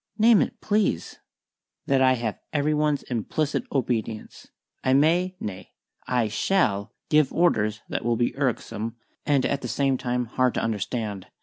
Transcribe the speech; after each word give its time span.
"Name 0.17 0.41
it, 0.41 0.59
please." 0.61 1.19
"That 1.85 2.01
I 2.01 2.13
have 2.13 2.39
every 2.51 2.73
one's 2.73 3.03
implicit 3.03 3.65
obedience. 3.71 4.47
I 4.83 4.93
may 4.95 5.35
nay, 5.39 5.73
I 6.07 6.27
shall 6.27 6.91
give 7.11 7.31
orders 7.31 7.81
that 7.87 8.03
will 8.03 8.15
be 8.17 8.35
irksome 8.35 8.95
and 9.27 9.45
at 9.45 9.61
the 9.61 9.67
same 9.67 9.99
time 9.99 10.25
hard 10.25 10.55
to 10.55 10.59
understand. 10.59 11.27